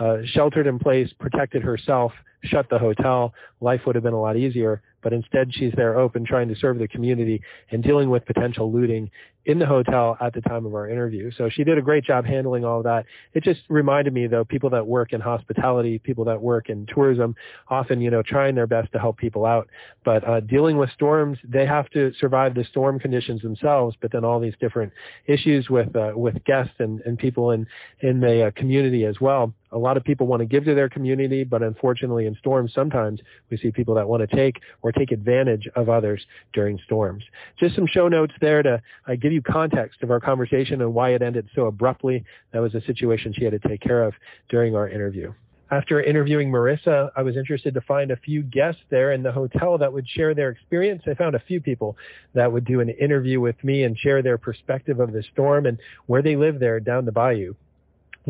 [0.00, 2.10] uh, sheltered in place, protected herself,
[2.42, 3.32] shut the hotel.
[3.60, 6.78] Life would have been a lot easier but instead she's there open trying to serve
[6.78, 9.10] the community and dealing with potential looting
[9.50, 11.30] in the hotel at the time of our interview.
[11.36, 13.04] So she did a great job handling all of that.
[13.34, 17.34] It just reminded me though, people that work in hospitality, people that work in tourism,
[17.68, 19.68] often, you know, trying their best to help people out.
[20.04, 24.24] But uh, dealing with storms, they have to survive the storm conditions themselves, but then
[24.24, 24.92] all these different
[25.26, 27.66] issues with uh, with guests and, and people in,
[28.00, 30.88] in the uh, community as well a lot of people want to give to their
[30.88, 35.12] community, but unfortunately in storms, sometimes we see people that want to take or take
[35.12, 36.20] advantage of others
[36.52, 37.24] during storms.
[37.58, 41.10] Just some show notes there to uh, give you context of our conversation and why
[41.10, 42.24] it ended so abruptly.
[42.52, 44.14] That was a situation she had to take care of
[44.48, 45.32] during our interview.
[45.72, 49.78] After interviewing Marissa, I was interested to find a few guests there in the hotel
[49.78, 51.02] that would share their experience.
[51.06, 51.96] I found a few people
[52.34, 55.78] that would do an interview with me and share their perspective of the storm and
[56.06, 57.54] where they live there down the bayou.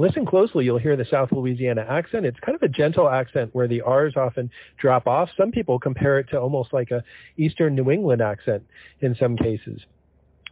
[0.01, 2.25] Listen closely, you'll hear the South Louisiana accent.
[2.25, 5.29] It's kind of a gentle accent where the R's often drop off.
[5.37, 7.05] Some people compare it to almost like a
[7.37, 8.63] Eastern New England accent
[9.03, 9.79] in some cases.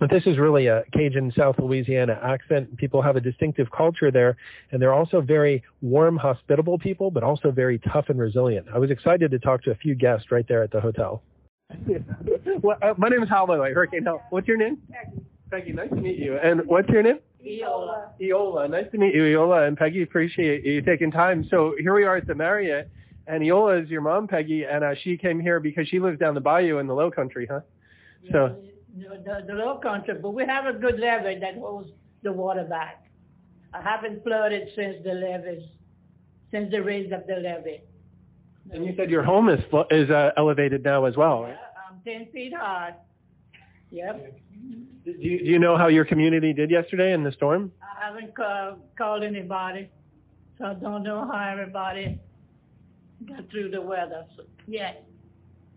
[0.01, 2.77] But this is really a Cajun South Louisiana accent.
[2.77, 4.37] People have a distinctive culture there,
[4.71, 8.67] and they're also very warm, hospitable people, but also very tough and resilient.
[8.73, 11.23] I was excited to talk to a few guests right there at the hotel.
[12.63, 14.21] well, uh, my name is Hal, by the way, Hurricane Hal.
[14.29, 14.77] What's your name?
[14.93, 15.25] Peggy.
[15.51, 16.37] Peggy, nice to meet you.
[16.37, 17.21] And what's your name?
[17.49, 18.11] Eola.
[18.21, 20.03] Eola, nice to meet you, Eola and Peggy.
[20.03, 21.45] Appreciate you taking time.
[21.51, 22.91] So here we are at the Marriott,
[23.27, 26.35] and Eola is your mom, Peggy, and uh, she came here because she lives down
[26.35, 27.61] the bayou in the Low Country, huh?
[28.33, 28.57] So
[28.97, 31.89] The, the, the low country, but we have a good levee that holds
[32.25, 33.05] the water back.
[33.73, 35.63] I haven't flooded since the levees,
[36.51, 37.83] since they raised up the levee.
[38.73, 41.43] and you said your home is is uh, elevated now as well.
[41.43, 41.51] Right?
[41.51, 42.95] Yeah, I'm ten feet high.
[43.91, 44.41] Yep.
[45.05, 47.73] Do you, do you know how your community did yesterday in the storm?
[47.83, 49.89] I haven't ca- called anybody,
[50.59, 52.19] so I don't know how everybody
[53.27, 55.05] got through the weather so, yet.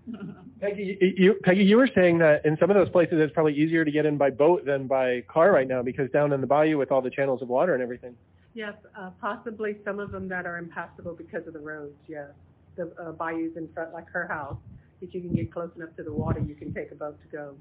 [0.59, 3.53] Peggy, you- you, Peggy, you were saying that in some of those places it's probably
[3.53, 6.47] easier to get in by boat than by car right now because down in the
[6.47, 8.15] bayou with all the channels of water and everything.
[8.53, 12.27] Yes, uh, possibly some of them that are impassable because of the roads, yes.
[12.75, 14.57] The uh, bayous in front, like her house,
[15.01, 17.27] if you can get close enough to the water, you can take a boat to
[17.27, 17.55] go.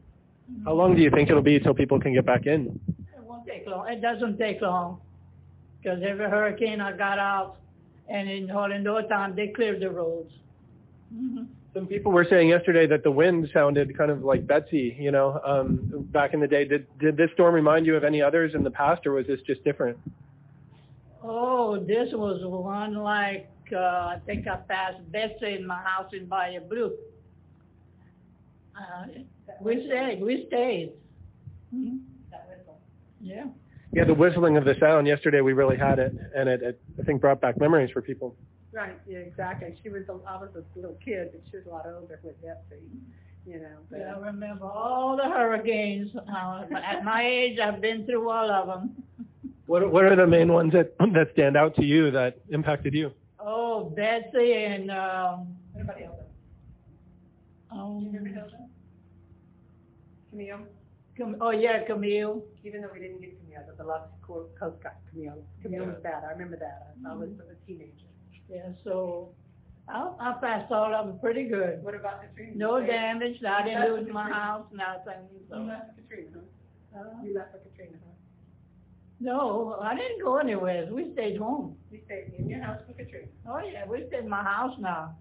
[0.65, 2.79] How long do you think it'll be till people can get back in?
[3.17, 3.89] It won't take long.
[3.89, 5.01] It doesn't take long,
[5.79, 7.57] because every hurricane I got out,
[8.09, 10.33] and in all in no time they cleared the roads.
[11.15, 11.47] Mhm.
[11.73, 15.41] Some people were saying yesterday that the wind sounded kind of like Betsy, you know,
[15.45, 16.65] um, back in the day.
[16.65, 19.41] Did did this storm remind you of any others in the past, or was this
[19.43, 19.97] just different?
[21.23, 26.27] Oh, this was one like uh, I think I passed Betsy in my house in
[26.27, 26.93] Bayou Blue.
[28.77, 29.07] Uh,
[29.61, 30.21] we stayed.
[30.23, 30.93] We stayed.
[31.75, 32.01] Mhm.
[33.21, 33.47] Yeah.
[33.93, 37.03] Yeah, the whistling of the sound yesterday, we really had it, and it, it I
[37.03, 38.37] think brought back memories for people.
[38.73, 39.77] Right, yeah, exactly.
[39.83, 42.41] She was, a, I was a little kid, but she was a lot older with
[42.41, 42.81] Betsy,
[43.45, 43.99] you know, but.
[43.99, 46.15] Yeah, I remember all the hurricanes.
[46.15, 49.03] Uh, at my age, I've been through all of them.
[49.67, 53.11] What what are the main ones that that stand out to you that impacted you?
[53.41, 55.57] Oh, Betsy and um.
[55.75, 56.17] Everybody else,
[57.71, 58.13] Um,
[60.31, 60.59] Camille,
[61.17, 62.43] Cam- oh yeah, Camille.
[62.65, 65.43] even though we didn't get Camille, but the last co- coast got Camille.
[65.63, 68.09] Camille was bad, I remember that, I I was a teenager.
[68.49, 69.31] Yeah, so
[69.89, 71.83] I, I passed all of them pretty good.
[71.83, 72.57] What about Katrina?
[72.57, 73.43] No You damage.
[73.45, 74.41] I didn't That's lose my Katrina.
[74.45, 75.23] house, nothing.
[75.33, 75.57] You So.
[75.59, 76.39] left for Katrina,
[76.95, 77.01] huh?
[77.01, 78.15] Uh, You left for Katrina, huh?
[79.21, 80.87] no, I didn't go anywhere.
[80.91, 81.77] We stayed home.
[81.91, 83.27] You stayed in your house for Katrina.
[83.49, 85.17] Oh yeah, we stayed in my house now.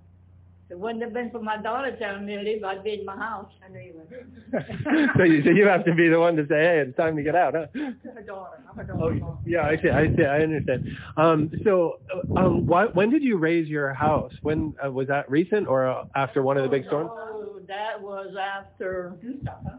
[0.70, 3.04] If it wouldn't have been for my daughter telling me to leave, I'd be in
[3.06, 3.50] my house.
[3.66, 4.08] I know you would.
[5.18, 7.24] so you so you have to be the one to say, hey, it's time to
[7.24, 7.66] get out, huh?
[8.14, 10.84] Her daughter, I'm a Oh, yeah, I see, I see, I understand.
[11.18, 14.32] Um, so, uh, um, why, when did you raise your house?
[14.44, 17.10] When uh, was that recent or uh, after one of the big storms?
[17.12, 19.78] Oh, that was after Gustav, huh?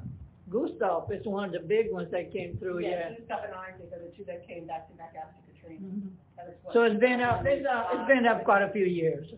[0.51, 1.13] Gustav.
[1.13, 2.89] is one of the big ones that came through, yeah.
[2.91, 5.87] Yeah, Gustav and Isaac are the two that came back to back after Katrina.
[5.87, 6.11] Mhm.
[6.37, 8.87] That was what- So it's been up, it's, uh, it's been up quite a few
[8.87, 9.33] years.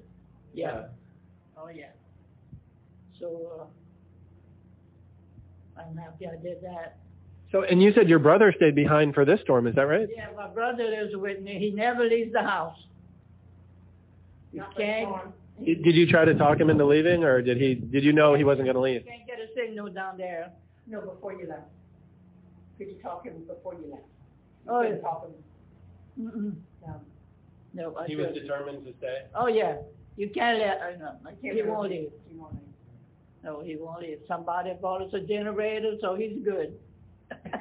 [0.54, 0.84] Yeah.
[1.62, 1.90] Oh, yeah.
[3.20, 3.68] So,
[5.76, 6.98] uh, I'm happy I did that.
[7.52, 10.08] So, and you said your brother stayed behind for this storm, is that right?
[10.14, 11.58] Yeah, my brother lives with me.
[11.58, 12.76] He never leaves the house.
[14.52, 15.08] He Not can't.
[15.64, 17.74] Did did you try to talk him into leaving, or did he?
[17.74, 19.04] Did you know he wasn't going to leave?
[19.06, 20.50] can't get a signal down there.
[20.86, 21.68] No, before you left.
[22.78, 24.02] Did you talk him before you left?
[24.64, 24.96] You Oh, yeah.
[24.96, 26.54] talk him, Mm-mm.
[26.86, 27.00] no.
[27.74, 29.18] No, I He was determined to stay.
[29.34, 29.76] Oh, yeah.
[30.16, 32.10] You can't let, I know, I can't he won't leave.
[32.30, 32.62] You won't leave.
[33.44, 34.18] No, he won't leave.
[34.28, 36.74] Somebody bought us a generator, so he's good.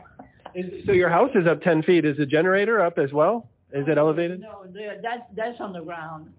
[0.53, 2.03] Is, so your house is up ten feet.
[2.03, 3.47] Is the generator up as well?
[3.71, 4.41] Is it elevated?
[4.41, 6.29] No, there- that's, that's on the ground.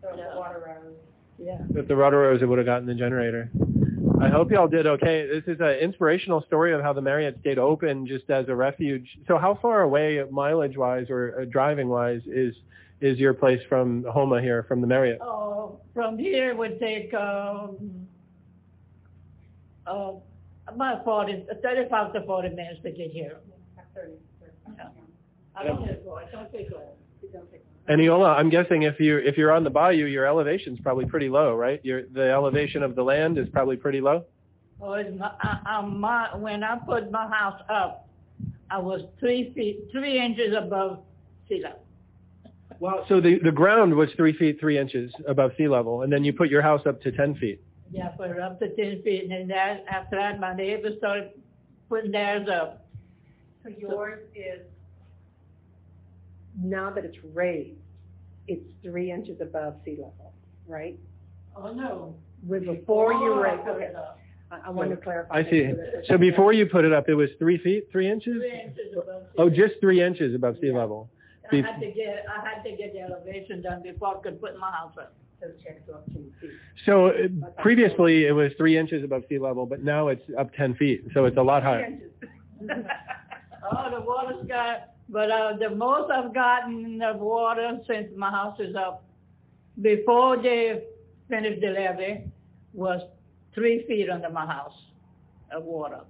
[0.00, 0.36] So the Yeah.
[0.36, 0.96] water rose.
[1.38, 1.58] Yeah.
[1.80, 3.48] If the rudder rose, it would have gotten the generator.
[4.20, 5.26] I hope y'all did okay.
[5.28, 9.06] This is an inspirational story of how the Marriott stayed open just as a refuge.
[9.28, 12.54] So how far away, mileage wise or uh, driving wise, is
[13.02, 15.20] is your place from Houma here, from the Marriott?
[15.20, 18.06] Oh, from here would take, um,
[19.86, 20.12] uh,
[20.68, 23.36] about forty, thirty-five to forty minutes to get here.
[23.76, 24.12] That's thirty.
[24.40, 24.52] thirty.
[24.78, 24.88] Yeah.
[25.54, 26.82] I don't take long, it don't take long.
[27.22, 27.68] It don't take long.
[27.88, 31.28] And Iola, I'm guessing if you if you're on the bayou, your elevation's probably pretty
[31.28, 31.80] low, right?
[31.84, 34.24] Your the elevation of the land is probably pretty low.
[34.80, 38.08] Oh, it's my, I, I, my, when I put my house up,
[38.70, 41.00] I was three feet, three inches above
[41.48, 41.84] sea level.
[42.82, 43.04] Wow.
[43.08, 46.32] So the the ground was three feet three inches above sea level, and then you
[46.32, 47.60] put your house up to ten feet.
[47.92, 51.30] Yeah, put it up to ten feet, and then that, after that, my neighbors started
[51.88, 52.88] putting theirs up.
[53.62, 54.62] So yours is,
[56.60, 57.78] now that it's raised,
[58.48, 60.32] it's three inches above sea level,
[60.66, 60.98] right?
[61.54, 62.16] Oh, no.
[62.44, 63.84] With before you I raised, put okay.
[63.84, 64.18] it up.
[64.50, 65.36] I, I wanted to clarify.
[65.36, 65.70] I see.
[66.08, 68.38] so before you put it up, it was three feet three inches.
[68.40, 69.56] Three inches above sea Oh, level.
[69.56, 71.08] just three inches above sea level.
[71.50, 74.58] I had to get, I had to get the elevation done before I could put
[74.58, 75.14] my house up.
[75.40, 76.50] So check to up ten feet.
[76.86, 80.74] So uh, previously it was three inches above sea level, but now it's up ten
[80.76, 81.98] feet, so it's a lot higher.
[83.64, 88.58] Oh, the water's got, but, uh, the most I've gotten of water since my house
[88.58, 89.04] is up,
[89.80, 90.82] before they
[91.28, 92.24] finished the levee,
[92.74, 93.00] was
[93.54, 94.72] three feet under my house
[95.52, 96.00] of water.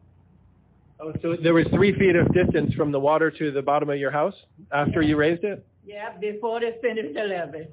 [1.03, 3.99] Oh, so there was three feet of distance from the water to the bottom of
[3.99, 4.35] your house
[4.71, 5.67] after you raised it.
[5.85, 7.67] Yeah, before they finished the levee.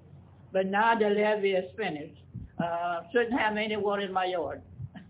[0.51, 2.19] But now the levee is finished.
[2.57, 4.61] Uh, shouldn't have any water in my yard.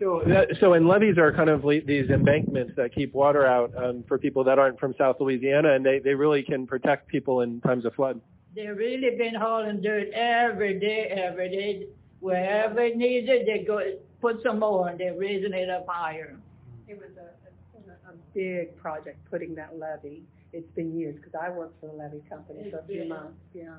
[0.00, 3.76] So, that, so and levees are kind of le- these embankments that keep water out
[3.76, 7.40] um, for people that aren't from South Louisiana, and they, they really can protect people
[7.40, 8.20] in times of flood.
[8.54, 11.86] They've really been hauling dirt every day, every day.
[12.20, 13.80] Wherever it needs it, they go,
[14.20, 16.38] put some more and they're raising it up higher.
[16.86, 17.17] It was
[18.08, 20.22] a, a, a big project, putting that levee.
[20.52, 23.38] It's been years, because I worked for the levee company for a few been- months,
[23.54, 23.76] yeah,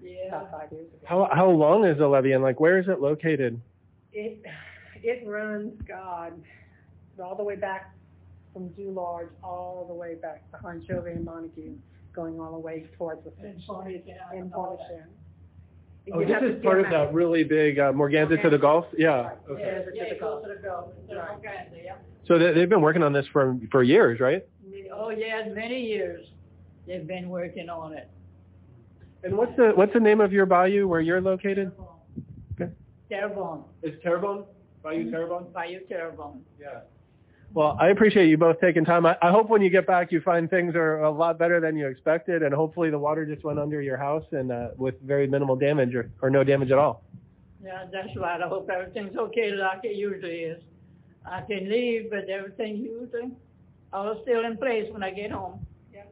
[0.00, 0.28] Yeah.
[0.28, 0.98] about five years ago.
[1.04, 3.60] How how long is the levee, and like where is it located?
[4.12, 4.42] It,
[5.02, 6.32] it runs, God,
[7.22, 7.94] all the way back
[8.52, 11.76] from Dularge, all the way back behind Chauvin and Montegut,
[12.14, 13.64] going all the way towards the And fish.
[13.68, 14.96] Ponytown And and all that.
[14.96, 15.06] Ponytown.
[16.12, 18.58] Oh, You this to is part of stand that really big uh, Morganza to the
[18.58, 18.86] Gulf.
[18.96, 19.30] Yeah.
[19.48, 19.62] Okay.
[19.62, 20.42] Yeah, to yeah, the Gulf.
[20.42, 20.90] to the Gulf.
[21.08, 21.68] Right.
[21.84, 21.94] Yeah.
[22.26, 24.44] So they, they've been working on this for for years, right?
[24.94, 26.26] Oh, yeah, many years
[26.86, 28.10] they've been working on it.
[29.22, 31.70] And what's the what's the name of your bayou where you're located?
[32.54, 32.70] Okay.
[33.08, 34.44] Terrebonne, It's Terrebonne.
[34.82, 35.46] Bayou Terrebonne.
[35.52, 36.40] Bayou Terrebonne.
[36.60, 36.80] Yeah.
[37.54, 39.04] Well, I appreciate you both taking time.
[39.04, 41.76] I, I hope when you get back, you find things are a lot better than
[41.76, 45.26] you expected, and hopefully the water just went under your house and uh, with very
[45.26, 47.04] minimal damage or, or no damage at all.
[47.62, 48.40] Yeah, that's right.
[48.40, 50.62] I hope everything's okay like it usually is.
[51.26, 53.32] I can leave, but everything usually,
[53.92, 55.64] all still in place when I get home.
[55.92, 56.02] Yeah.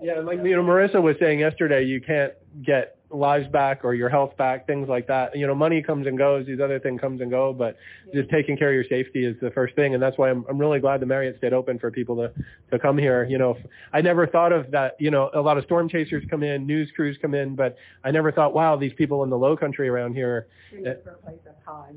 [0.00, 2.34] yeah, like you know, Marissa was saying yesterday, you can't
[2.64, 5.36] get lives back or your health back, things like that.
[5.36, 7.76] You know, money comes and goes, these other things comes and go, but
[8.14, 10.58] just taking care of your safety is the first thing, and that's why I'm I'm
[10.58, 12.32] really glad the Marriott stayed open for people to
[12.70, 13.24] to come here.
[13.24, 13.56] You know,
[13.92, 14.96] I never thought of that.
[14.98, 18.10] You know, a lot of storm chasers come in, news crews come in, but I
[18.10, 20.46] never thought, wow, these people in the Low Country around here.
[20.72, 21.92] We for a place that's high.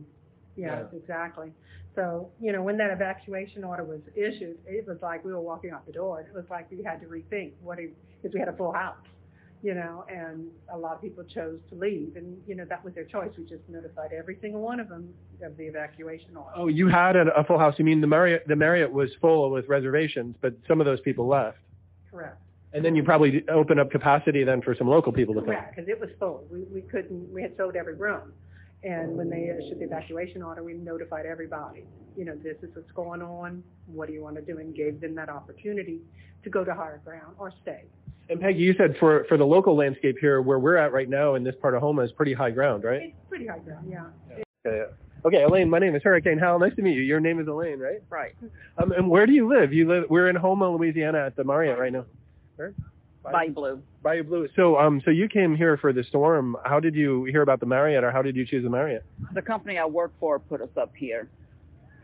[0.55, 1.51] Yes, exactly.
[1.95, 5.71] So, you know, when that evacuation order was issued, it was like we were walking
[5.71, 6.21] out the door.
[6.21, 8.97] It was like we had to rethink what, because we had a full house.
[9.61, 12.93] You know, and a lot of people chose to leave, and you know that was
[12.93, 13.31] their choice.
[13.37, 16.51] We just notified every single one of them of the evacuation order.
[16.55, 17.75] Oh, you had a, a full house.
[17.77, 18.47] You mean the Marriott?
[18.47, 21.57] The Marriott was full with reservations, but some of those people left.
[22.09, 22.37] Correct.
[22.71, 25.49] And then you probably opened up capacity then for some local people to come.
[25.49, 26.45] Correct, because it was full.
[26.51, 28.31] We, we couldn't, we had sold every room.
[28.83, 31.83] And when they issued the evacuation order, we notified everybody,
[32.15, 35.01] you know, this is what's going on, what do you want to do, and gave
[35.01, 35.99] them that opportunity
[36.43, 37.83] to go to higher ground or stay.
[38.29, 41.35] And Peggy, you said for for the local landscape here, where we're at right now
[41.35, 43.01] in this part of Houma is pretty high ground, right?
[43.01, 44.05] It's pretty high ground, yeah.
[44.65, 44.83] Okay.
[45.25, 46.59] Okay, Elaine, my name is Hurricane Hal.
[46.59, 47.01] Nice to meet you.
[47.01, 48.01] Your name is Elaine, right?
[48.09, 48.35] Right.
[48.77, 49.73] Um, and where do you live?
[49.73, 50.05] You live.
[50.09, 52.05] We're in Houma, Louisiana, at the Marriott right now.
[52.55, 52.73] Where?
[53.21, 53.81] Bayou Blue.
[54.01, 54.47] Bayou Blue.
[54.55, 56.55] So, um, so you came here for the storm.
[56.63, 59.03] How did you hear about the Marriott, or how did you choose the Marriott?
[59.33, 61.27] The company I work for put us up here.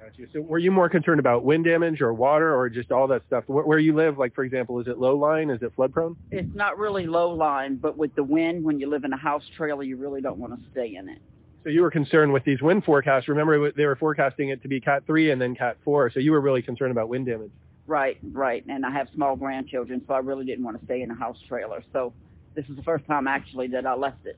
[0.05, 0.27] Got you.
[0.33, 3.45] So, were you more concerned about wind damage or water, or just all that stuff?
[3.47, 5.49] Where, where you live, like for example, is it low line?
[5.49, 6.15] Is it flood prone?
[6.29, 9.41] It's not really low line, but with the wind, when you live in a house
[9.57, 11.17] trailer, you really don't want to stay in it.
[11.63, 13.27] So you were concerned with these wind forecasts.
[13.27, 16.11] Remember, they were forecasting it to be Cat three and then Cat four.
[16.13, 17.51] So you were really concerned about wind damage.
[17.87, 18.63] Right, right.
[18.67, 21.37] And I have small grandchildren, so I really didn't want to stay in a house
[21.47, 21.83] trailer.
[21.93, 22.13] So
[22.53, 24.37] this is the first time actually that I left it.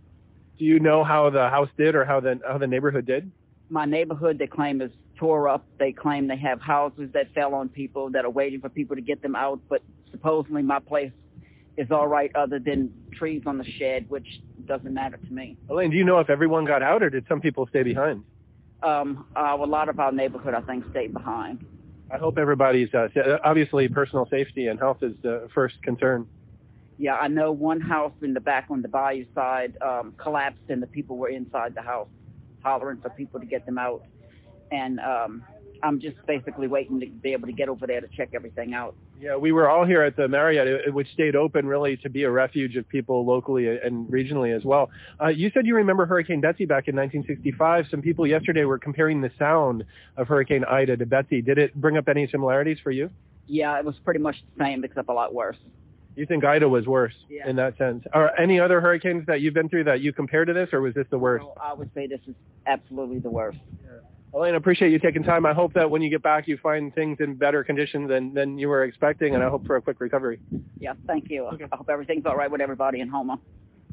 [0.57, 3.29] Do you know how the house did, or how the how the neighborhood did?
[3.69, 5.65] My neighborhood, they claim, is tore up.
[5.79, 9.01] They claim they have houses that fell on people that are waiting for people to
[9.01, 9.59] get them out.
[9.69, 11.11] But supposedly my place
[11.77, 14.27] is all right, other than trees on the shed, which
[14.65, 15.57] doesn't matter to me.
[15.69, 18.23] Elaine, do you know if everyone got out, or did some people stay behind?
[18.83, 21.65] Um, uh, a lot of our neighborhood, I think, stayed behind.
[22.11, 23.07] I hope everybody's uh,
[23.43, 26.27] obviously personal safety and health is the first concern.
[26.97, 30.81] Yeah, I know one house in the back on the bayou side um, collapsed, and
[30.81, 32.07] the people were inside the house
[32.63, 34.03] hollering for people to get them out.
[34.71, 35.43] And um,
[35.83, 38.95] I'm just basically waiting to be able to get over there to check everything out.
[39.19, 42.23] Yeah, we were all here at the Marriott, it- which stayed open really to be
[42.23, 44.89] a refuge of people locally and regionally as well.
[45.21, 47.85] Uh, you said you remember Hurricane Betsy back in 1965.
[47.89, 49.83] Some people yesterday were comparing the sound
[50.17, 51.41] of Hurricane Ida to Betsy.
[51.41, 53.09] Did it bring up any similarities for you?
[53.47, 55.57] Yeah, it was pretty much the same, except a lot worse.
[56.15, 57.47] You think Ida was worse Yeah.
[57.47, 58.03] in that sense?
[58.11, 60.93] Are any other hurricanes that you've been through that you compare to this, or was
[60.95, 61.45] this the worst?
[61.45, 63.59] So I would say this is absolutely the worst.
[64.37, 65.47] Elaine, I appreciate you taking time.
[65.47, 68.59] I hope that when you get back, you find things in better condition than, than
[68.59, 70.39] you were expecting, and I hope for a quick recovery.
[70.77, 71.47] Yeah, thank you.
[71.47, 73.39] I hope everything's all right with everybody in Houma.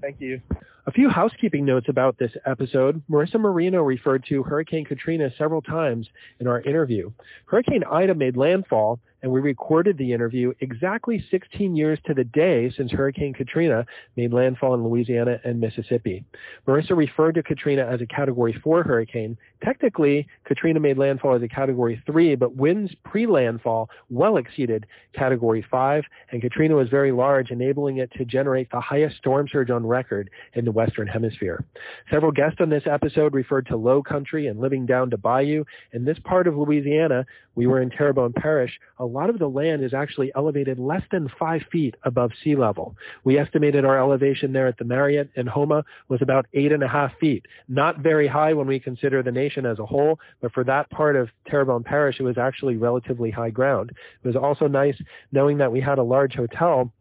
[0.02, 0.42] Thank you.
[0.86, 3.02] A few housekeeping notes about this episode.
[3.10, 6.06] Marissa Marino referred to Hurricane Katrina several times
[6.38, 7.10] in our interview.
[7.46, 12.70] Hurricane Ida made landfall, and we recorded the interview exactly 16 years to the day
[12.76, 13.86] since Hurricane Katrina
[14.18, 16.26] made landfall in Louisiana and Mississippi.
[16.68, 19.38] Marissa referred to Katrina as a Category 4 hurricane.
[19.64, 26.02] Technically, Katrina made landfall as a Category 3, but winds pre-landfall well exceeded Category 5,
[26.30, 30.28] and Katrina was very large, enabling it to generate the highest storm surge on record
[30.52, 31.64] in the Western Hemisphere.
[32.10, 35.64] Several guests on this episode referred to low country and living down to bayou.
[35.94, 39.84] In this part of Louisiana, we were in Terrebonne Parish, a lot of the land
[39.84, 42.96] is actually elevated less than five feet above sea level.
[43.22, 46.88] We estimated our elevation there at the Marriott in Houma was about eight and a
[46.88, 47.46] half feet.
[47.68, 51.16] Not very high when we consider the nation as a whole, but for that part
[51.16, 53.90] of Terrebonne Parish, it was actually relatively high ground.
[54.22, 54.96] It was also nice
[55.32, 56.92] knowing that we had a large hotel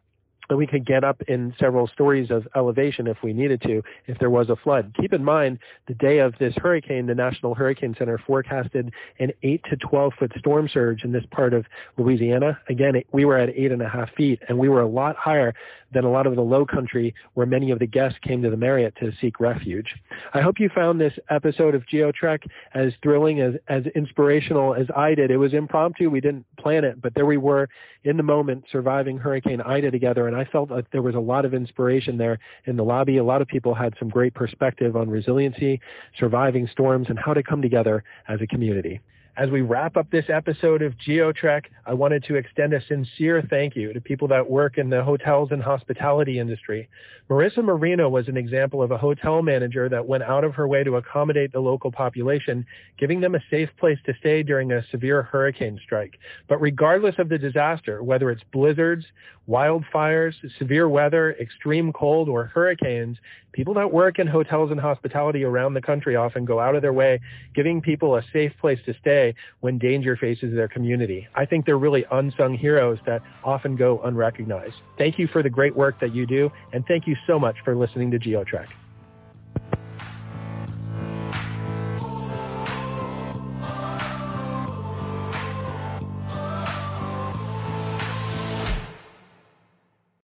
[0.50, 4.18] and we could get up in several stories of elevation if we needed to if
[4.20, 4.94] there was a flood.
[5.00, 9.62] Keep in mind, the day of this hurricane, the National Hurricane Center forecasted an 8
[9.70, 11.66] to 12 foot storm surge in this part of
[11.98, 12.60] Louisiana.
[12.70, 15.54] Again, we were at eight and a half feet, and we were a lot higher
[15.94, 18.58] than a lot of the low country where many of the guests came to the
[18.58, 19.88] Marriott to seek refuge.
[20.34, 22.40] I hope you found this episode of GeoTrek
[22.74, 25.32] as thrilling, as, as inspirational as I did.
[25.32, 26.10] It was impromptu.
[26.10, 27.70] We didn't plan it, but there we were
[28.04, 30.28] in the moment surviving Hurricane Ida together.
[30.28, 33.18] And I felt like there was a lot of inspiration there in the lobby.
[33.18, 35.80] A lot of people had some great perspective on resiliency,
[36.20, 39.02] surviving storms, and how to come together as a community.
[39.36, 43.76] As we wrap up this episode of GeoTrek, I wanted to extend a sincere thank
[43.76, 46.88] you to people that work in the hotels and hospitality industry.
[47.32, 50.84] Marissa Marino was an example of a hotel manager that went out of her way
[50.84, 52.64] to accommodate the local population,
[53.00, 56.14] giving them a safe place to stay during a severe hurricane strike.
[56.48, 59.04] But regardless of the disaster, whether it's blizzards,
[59.48, 63.18] wildfires, severe weather, extreme cold, or hurricanes,
[63.52, 66.94] people that work in hotels and hospitality around the country often go out of their
[66.94, 67.20] way,
[67.54, 71.28] giving people a safe place to stay when danger faces their community.
[71.36, 74.76] I think they're really unsung heroes that often go unrecognized.
[74.98, 77.76] Thank you for the great work that you do, and thank you so much for
[77.76, 78.68] listening to GeoTrek.